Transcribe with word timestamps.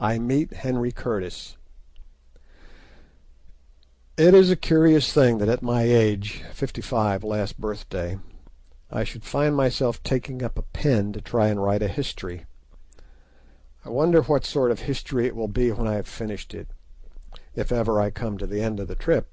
I 0.00 0.18
MEET 0.18 0.48
SIR 0.48 0.56
HENRY 0.56 0.92
CURTIS 0.92 1.58
It 4.16 4.32
is 4.32 4.50
a 4.50 4.56
curious 4.56 5.12
thing 5.12 5.36
that 5.36 5.50
at 5.50 5.60
my 5.60 5.82
age—fifty 5.82 6.80
five 6.80 7.22
last 7.22 7.60
birthday—I 7.60 9.04
should 9.04 9.22
find 9.22 9.54
myself 9.54 10.02
taking 10.02 10.42
up 10.42 10.56
a 10.56 10.62
pen 10.62 11.12
to 11.12 11.20
try 11.20 11.52
to 11.52 11.60
write 11.60 11.82
a 11.82 11.88
history. 11.88 12.46
I 13.84 13.90
wonder 13.90 14.22
what 14.22 14.46
sort 14.46 14.70
of 14.70 14.80
a 14.80 14.84
history 14.84 15.26
it 15.26 15.36
will 15.36 15.46
be 15.46 15.70
when 15.72 15.86
I 15.86 15.96
have 15.96 16.08
finished 16.08 16.54
it, 16.54 16.68
if 17.54 17.70
ever 17.70 18.00
I 18.00 18.08
come 18.08 18.38
to 18.38 18.46
the 18.46 18.62
end 18.62 18.80
of 18.80 18.88
the 18.88 18.94
trip! 18.94 19.28